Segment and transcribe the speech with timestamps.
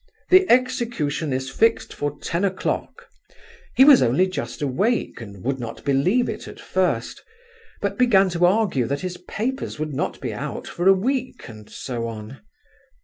[0.31, 3.07] 'The execution is fixed for ten o'clock.'
[3.75, 7.23] He was only just awake, and would not believe at first,
[7.81, 11.69] but began to argue that his papers would not be out for a week, and
[11.69, 12.41] so on.